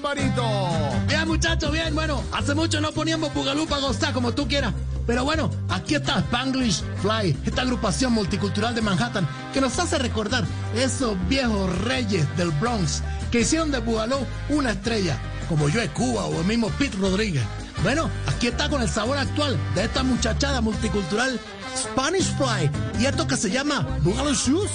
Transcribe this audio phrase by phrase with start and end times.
[0.00, 0.44] Barbarito?
[1.08, 1.94] Bien, muchachos, bien.
[1.94, 4.74] Bueno, hace mucho no poníamos Bugalú para gozar como tú quieras.
[5.06, 10.44] Pero bueno, aquí está Spanglish Fly, esta agrupación multicultural de Manhattan que nos hace recordar
[10.74, 14.18] esos viejos reyes del Bronx que hicieron de Bugalú
[14.50, 15.16] una estrella,
[15.48, 17.44] como Joe Cuba o el mismo Pete Rodríguez.
[17.82, 21.40] Bueno, aquí está con el sabor actual de esta muchachada multicultural
[21.74, 24.70] Spanish Fly y esto que se llama Bugaloo Shoes.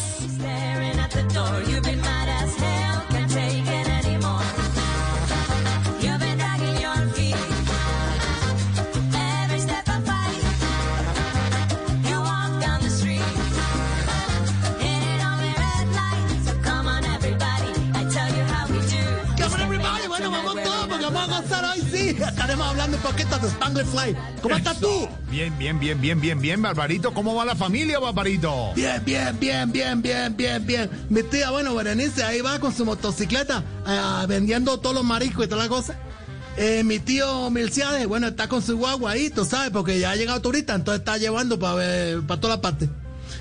[21.22, 22.10] Vamos a gozar hoy, sí.
[22.10, 24.16] Estaremos hablando un poquito de Spanglish Fly.
[24.42, 25.08] ¿Cómo estás tú?
[25.30, 27.14] Bien, bien, bien, bien, bien, bien, Barbarito.
[27.14, 28.74] ¿Cómo va la familia, Barbarito?
[28.76, 30.90] Bien, bien, bien, bien, bien, bien, bien.
[31.10, 35.48] Mi tía, bueno, Berenice, ahí va con su motocicleta ah, vendiendo todos los mariscos y
[35.50, 35.96] toda la cosa.
[36.58, 40.16] Eh, mi tío Milciades, bueno, está con su guagua ahí, tú sabes, porque ya ha
[40.16, 42.90] llegado turista, entonces está llevando para para toda la parte.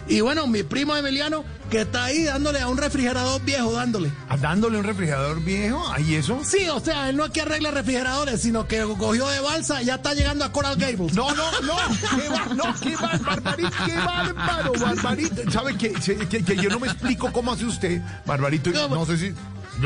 [0.08, 4.10] Y bueno, mi primo Emiliano, que está ahí dándole a un refrigerador viejo, dándole.
[4.28, 5.86] ¿Ah, ¿Dándole un refrigerador viejo?
[5.92, 6.40] ¿Ahí eso?
[6.44, 9.86] Sí, o sea, él no es que arregle refrigeradores, sino que cogió de balsa y
[9.86, 11.12] ya está llegando a Coral Gables.
[11.14, 11.76] No, no, no,
[12.16, 15.50] qué, ba- no, qué ba- barbarito, qué bárbaro, barbarito.
[15.50, 18.72] ¿Sabe que, que, que yo no me explico cómo hace usted, barbarito?
[18.72, 18.94] ¿Cómo?
[18.96, 19.34] No sé si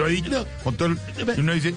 [0.08, 0.30] dicho.
[0.30, 0.44] No.
[0.64, 0.98] Con todo el-
[1.38, 1.74] uno dice,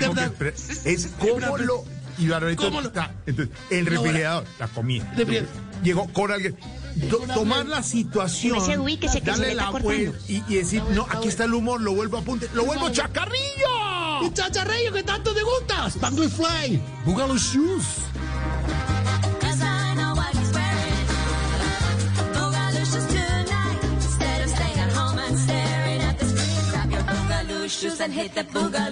[0.00, 1.84] tengo que es cómo lo.
[2.18, 3.12] Y barbarito ¿Cómo lo- está.
[3.26, 5.12] Entonces, el refrigerador, la comida.
[5.16, 5.54] Refrigerador.
[5.82, 6.64] Llegó Coral Gables.
[7.08, 10.56] To- tomar la situación, Ese uy que se- que se darle la vuelta y, y
[10.56, 14.22] decir, no, aquí está el humor, lo vuelvo a apunte, lo vuelvo chacarrillo.
[14.26, 17.84] Y chacharrillo que tanto te gusta, Spanglish Fly, your boogaloo shoes.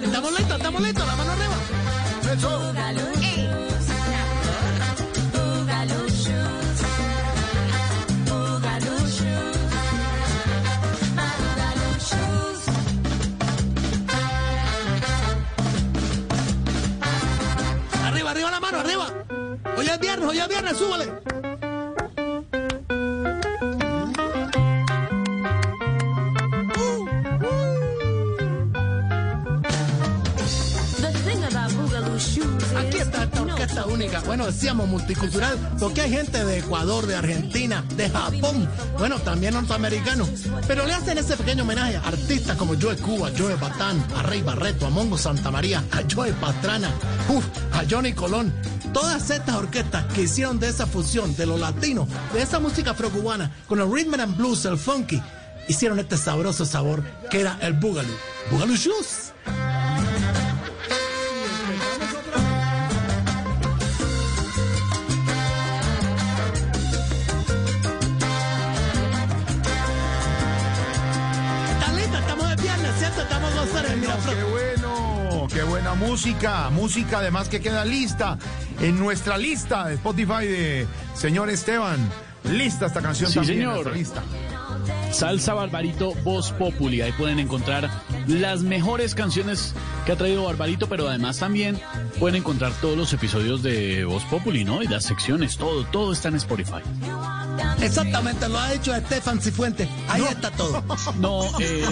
[0.02, 1.54] Estamos listos, estamos listos, la mano arriba.
[18.04, 19.06] Arriba, arriba la mano, arriba.
[19.76, 21.49] Hoy es viernes, hoy es viernes, súbale.
[33.86, 34.20] Única.
[34.20, 40.28] Bueno, decíamos multicultural, porque hay gente de Ecuador, de Argentina, de Japón, bueno, también norteamericanos.
[40.66, 44.42] Pero le hacen ese pequeño homenaje a artistas como Joe Cuba, Joe Batán, a Rey
[44.42, 46.90] Barreto, a Mongo Santa María, a Joe Pastrana,
[47.28, 48.52] uf, a Johnny Colón.
[48.92, 53.50] Todas estas orquestas que hicieron de esa fusión de lo latino, de esa música afrocubana,
[53.68, 55.22] con el rhythm and blues, el funky,
[55.68, 58.16] hicieron este sabroso sabor que era el Boogaloo.
[58.50, 59.32] Boogaloo Shoes.
[75.90, 78.38] Buena música, música además que queda lista
[78.80, 81.98] en nuestra lista de Spotify de señor Esteban.
[82.44, 83.58] Lista esta canción Sí, también.
[83.58, 83.92] señor.
[83.94, 84.22] Lista.
[85.12, 87.02] Salsa Barbarito Voz Populi.
[87.02, 87.90] Ahí pueden encontrar
[88.26, 89.74] las mejores canciones
[90.06, 91.78] que ha traído Barbarito, pero además también
[92.18, 94.82] pueden encontrar todos los episodios de Voz Populi, ¿no?
[94.82, 96.80] Y las secciones, todo, todo está en Spotify.
[97.82, 99.88] Exactamente, lo ha hecho Estefan Cifuentes.
[100.08, 100.82] Ahí está todo.
[101.18, 101.84] No, eh...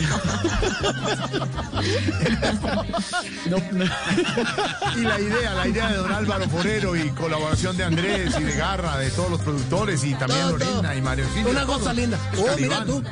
[3.48, 3.84] no, no.
[4.96, 8.52] Y la idea, la idea de don Álvaro Forero y colaboración de Andrés y de
[8.54, 10.94] Garra, de todos los productores y también Todo, Lorena todo.
[10.94, 12.18] y Mario Auxilio, Una cosa linda.
[12.38, 13.02] Oh, mira tú.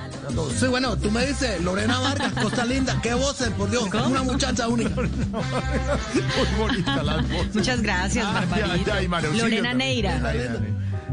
[0.58, 2.98] Sí, bueno, tú me dices, Lorena Vargas, cosa linda.
[3.02, 3.84] Qué voces, por Dios.
[3.92, 4.90] Una muchacha única.
[4.96, 7.54] Muy bonita las voces.
[7.54, 8.92] Muchas gracias, Ay, Barbarito.
[8.92, 9.74] ay, ay, María Auxilio Lorena.
[9.74, 10.20] Neira.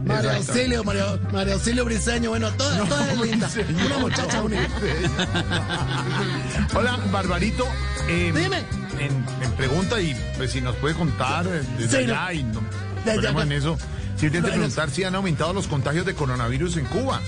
[0.05, 0.51] María Exacto.
[0.53, 3.47] Auxilio, María, María Auxilio Briseño, bueno, todas, todas linda.
[3.53, 4.49] Briseño, Una muchacha no.
[6.75, 7.65] Hola, Barbarito.
[8.07, 8.57] eh, Dime.
[8.99, 12.31] En, en pregunta y pues si nos puede contar eh, desde Sí, allá no.
[12.33, 13.77] y no en eso.
[14.21, 17.19] No, en preguntar si han aumentado los contagios de coronavirus en Cuba.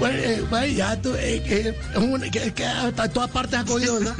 [0.00, 3.98] Bueno, eh, bueno, ya tú, eh, eh, un- que, que hasta todas partes ha cogido,
[4.00, 4.16] ¿verdad?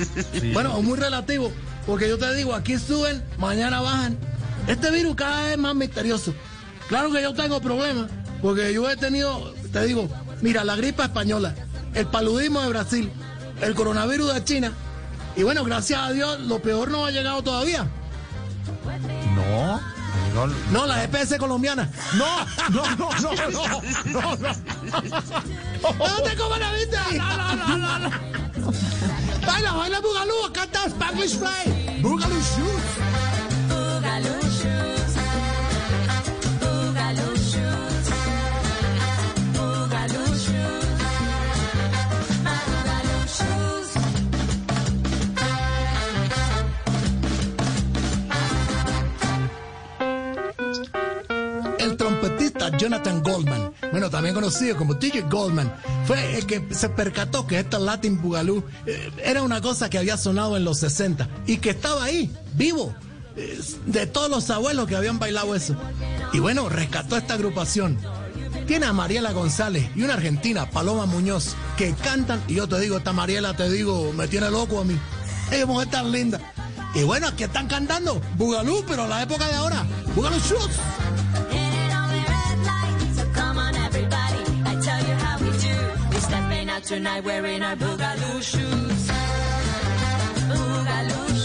[0.53, 1.51] Bueno, es muy relativo,
[1.87, 4.17] porque yo te digo, aquí suben, mañana bajan.
[4.69, 6.33] Este virus cada vez es más misterioso.
[6.93, 8.11] Claro que yo tengo problemas,
[8.43, 10.11] porque yo he tenido, te digo,
[10.43, 11.55] mira, la gripe española,
[11.95, 13.11] el paludismo de Brasil,
[13.63, 14.73] el coronavirus de China,
[15.35, 17.87] y bueno, gracias a Dios, lo peor no ha llegado todavía.
[19.35, 19.81] No.
[20.35, 21.91] No, no, No, la EPS colombiana.
[22.13, 23.35] no, no, no, no,
[24.05, 24.37] no, no.
[25.99, 27.07] ¡No te comas la vista!
[27.17, 28.11] ¡No, no, no, no, no!
[29.47, 30.53] ¡Baila, baila Bugalú!
[30.53, 32.03] ¡Canta Spanglish Fly!
[32.03, 32.82] Shoes.
[52.83, 55.73] Jonathan Goldman, bueno, también conocido como DJ Goldman,
[56.05, 60.17] fue el que se percató que esta Latin Boogaloo eh, era una cosa que había
[60.17, 62.93] sonado en los 60 y que estaba ahí, vivo,
[63.37, 65.77] eh, de todos los abuelos que habían bailado eso.
[66.33, 67.97] Y bueno, rescató esta agrupación.
[68.67, 72.97] Tiene a Mariela González y una argentina, Paloma Muñoz, que cantan, y yo te digo,
[72.97, 74.99] esta Mariela, te digo, me tiene loco a mí.
[75.53, 76.41] Ella mujer tan linda.
[76.97, 79.87] Y bueno, aquí están cantando Boogaloo, pero la época de ahora,
[80.17, 80.81] Boogaloo Shoots.
[86.93, 89.03] Tonight wearing our boogaloo shoes.
[90.51, 91.42] Boogaloo shoes.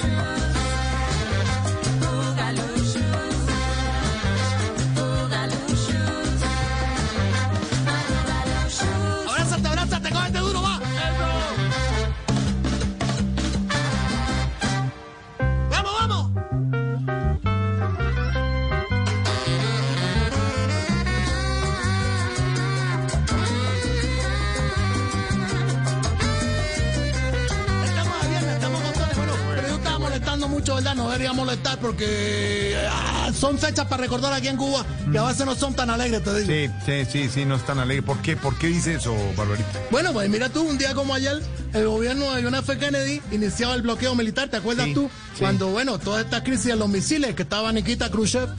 [30.67, 30.95] Mucho, ¿verdad?
[30.95, 35.45] No debería molestar porque ah, son fechas para recordar aquí en Cuba que a veces
[35.45, 36.73] no son tan alegres, te digo.
[36.85, 38.03] Sí, sí, sí, sí, no es tan alegre.
[38.03, 38.35] ¿Por qué?
[38.35, 39.79] ¿Por qué dice eso, Barbarita?
[39.91, 41.41] Bueno, pues mira tú, un día como ayer,
[41.73, 42.77] el gobierno de John F.
[42.77, 45.09] Kennedy iniciaba el bloqueo militar, ¿te acuerdas Sí, tú?
[45.33, 45.39] sí.
[45.39, 48.49] Cuando, bueno, toda esta crisis de los misiles que estaba Nikita Khrushchev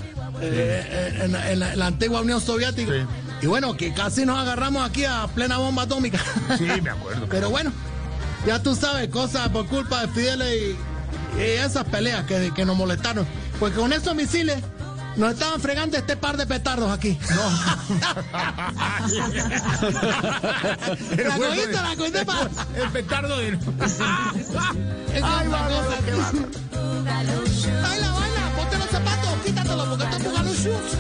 [0.40, 2.92] eh, en, en la, en la antigua Unión Soviética.
[2.92, 3.06] Sí.
[3.42, 6.18] Y bueno, que casi nos agarramos aquí a plena bomba atómica.
[6.56, 7.26] Sí, me acuerdo.
[7.30, 7.70] Pero bueno,
[8.46, 10.76] ya tú sabes, cosas por culpa de Fidel y,
[11.38, 13.26] y esas peleas que, que nos molestaron.
[13.58, 14.58] Porque con esos misiles
[15.16, 17.18] nos estaban fregando este par de petardos aquí.
[21.10, 23.48] El la cogiste, la cogiste pa- El petardo de...
[23.48, 23.58] Es
[25.22, 26.32] Ay, bárbaro, cosa.
[26.72, 27.82] Boogaloo shoes.
[27.82, 30.96] Baila, baila, ponte los zapatos, quítatelos porque esto es Shoes.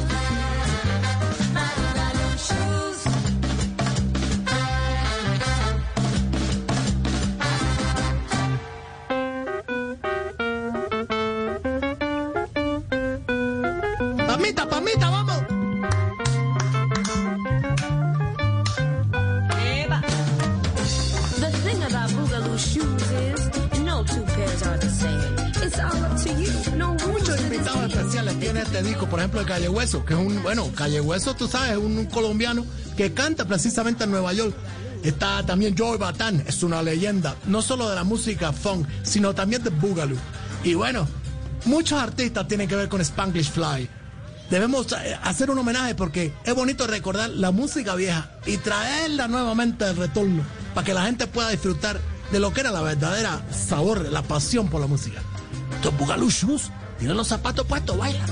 [28.28, 31.34] Especiales tiene este disco, por ejemplo, de Calle Hueso, que es un, bueno, Calle Hueso,
[31.34, 32.64] tú sabes, es un colombiano
[32.96, 34.54] que canta precisamente en Nueva York.
[35.02, 39.62] Está también Joey Batán, es una leyenda, no solo de la música funk, sino también
[39.62, 40.18] de Boogaloo.
[40.64, 41.06] Y bueno,
[41.66, 43.88] muchos artistas tienen que ver con Spanglish Fly.
[44.50, 49.84] Debemos eh, hacer un homenaje porque es bonito recordar la música vieja y traerla nuevamente
[49.84, 50.42] al retorno
[50.74, 52.00] para que la gente pueda disfrutar
[52.32, 55.20] de lo que era la verdadera sabor, la pasión por la música.
[55.76, 58.24] Estos Boogaloo Shoes, tienen los zapatos puestos, baila.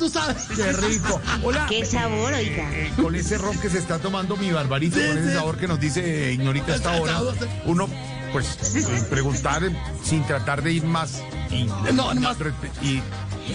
[0.00, 0.42] Tú sabes.
[0.56, 1.20] Qué rico.
[1.44, 1.66] Hola.
[1.68, 2.68] Qué sabor, oiga.
[2.74, 5.34] Eh, con ese ron que se está tomando mi barbarito, Sí, con ese sí.
[5.34, 7.20] sabor que nos dice Ignorita hasta ahora,
[7.66, 7.88] uno,
[8.32, 12.36] pues, eh, preguntar eh, sin tratar de ir más y, No, no más.
[12.82, 13.02] y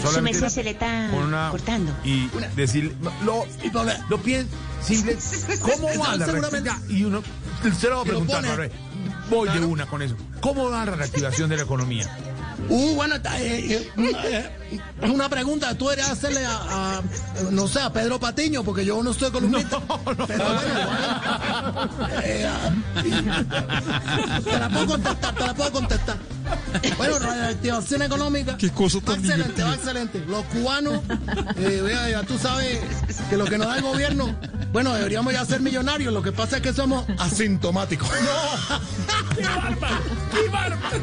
[0.01, 1.93] solamente merced se le está una- cortando.
[2.03, 3.45] y decir lo
[4.09, 4.17] lo
[5.61, 6.69] cómo va la Seguramente.
[6.69, 7.23] reactivación y uno
[7.79, 8.71] se lo va a preguntar pone.
[9.29, 12.05] Voy de una con eso cómo va la reactivación de la economía
[12.69, 17.01] Uh, bueno, eh, eh, eh, es una pregunta tú deberías hacerle a, a,
[17.51, 19.79] no sé, a Pedro Patiño, porque yo no soy columnista.
[19.79, 21.89] Pero bueno, igual,
[22.23, 22.49] eh,
[24.43, 26.17] te la puedo contestar, te la puedo contestar.
[26.97, 28.57] Bueno, reactivación económica.
[28.57, 30.23] Qué cosa va tan excelente, va excelente.
[30.27, 31.01] Los cubanos,
[31.57, 32.79] eh, ya tú sabes
[33.29, 34.35] que lo que nos da el gobierno,
[34.71, 36.13] bueno, deberíamos ya ser millonarios.
[36.13, 38.09] Lo que pasa es que somos asintomáticos.
[39.35, 39.97] ¡Qué bárbaro!
[40.31, 40.99] ¡Qué bárbaro!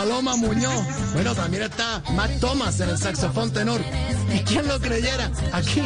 [0.00, 0.82] Paloma Muñoz.
[1.12, 3.82] Bueno, también está Matt Thomas en el saxofón tenor.
[4.34, 5.30] ¿Y quién lo creyera?
[5.52, 5.82] Aquí,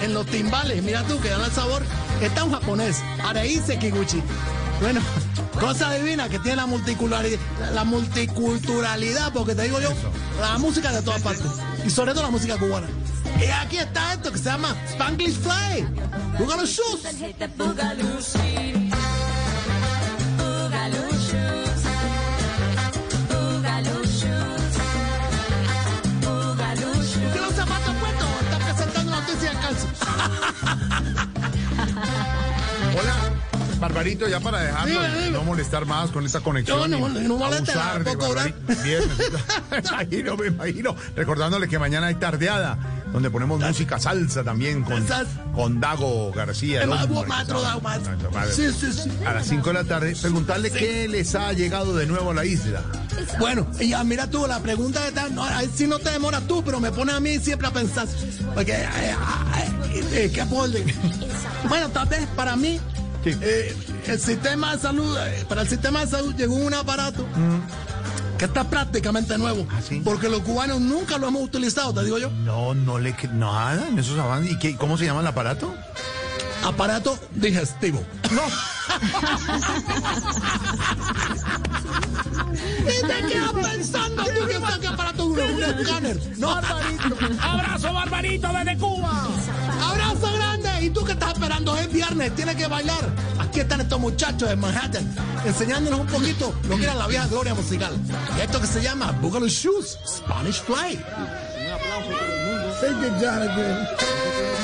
[0.00, 1.84] en los timbales, mira tú, que dan el sabor,
[2.20, 4.20] está un japonés, Areise Kiguchi.
[4.80, 5.00] Bueno,
[5.60, 7.38] cosa divina que tiene la multiculturalidad,
[7.72, 9.90] la multiculturalidad, porque te digo yo,
[10.40, 11.46] la música de todas partes.
[11.86, 12.88] Y sobre todo la música cubana.
[13.40, 15.86] Y aquí está esto que se llama Spanglish Fly.
[16.36, 17.06] The shoes.
[33.92, 35.30] Barbarito, ya para dejarlo, Dime, dime.
[35.32, 36.90] no molestar más con esta conexión.
[36.90, 38.14] No, no, y no abusar de.
[38.82, 39.18] Viernes.
[39.70, 40.96] me imagino, me imagino.
[41.14, 42.78] Recordándole que mañana hay tardeada,
[43.12, 45.04] donde ponemos música salsa también con,
[45.54, 46.86] con Dago García.
[46.86, 47.60] maestro.
[48.32, 48.52] Madre.
[48.52, 49.10] Sí, sí, sí.
[49.26, 52.46] A las 5 de la tarde, preguntarle qué les ha llegado de nuevo a la
[52.46, 52.82] isla.
[53.38, 56.64] Bueno, y ya mira tú, la pregunta está, no, ahí sí no te demoras tú,
[56.64, 58.08] pero me pone a mí siempre a pensar.
[58.54, 58.88] Porque, eh,
[59.92, 60.72] eh, eh, ¿qué puedo?
[61.68, 62.80] Bueno, tal vez para mí,
[63.24, 63.36] Sí.
[63.40, 63.74] eh,
[64.06, 67.24] el sistema de salud, eh, para el sistema de salud llegó un aparato
[68.36, 69.64] que está prácticamente nuevo.
[69.70, 70.00] ¿Ah, sí?
[70.04, 72.30] Porque los cubanos nunca lo hemos utilizado, te digo yo.
[72.30, 74.52] No, no le nada en esos avances.
[74.52, 75.72] ¿Y qué, cómo se llama el aparato?
[76.64, 78.02] Aparato digestivo.
[78.32, 78.42] No.
[82.82, 85.26] ¿Y te quedas pensando tú que está qué aparato?
[85.26, 86.18] Un escáner.
[86.38, 86.50] No,
[87.40, 89.28] ¡Abrazo, Barbarito, desde Cuba!
[89.80, 90.41] Abrazo.
[90.82, 91.76] ¿Y tú qué estás esperando?
[91.76, 93.08] Es viernes, tienes que bailar.
[93.38, 95.08] Aquí están estos muchachos de Manhattan
[95.44, 97.94] enseñándonos un poquito lo que era la vieja gloria musical.
[98.36, 100.98] Y esto que se llama Boogaloo Shoes, Spanish Fly.
[102.80, 104.61] Thank you, Jonathan.